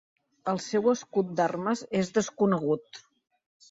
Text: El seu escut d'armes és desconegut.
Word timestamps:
El 0.53 0.57
seu 0.67 0.89
escut 0.93 1.31
d'armes 1.41 1.87
és 2.03 2.13
desconegut. 2.19 3.05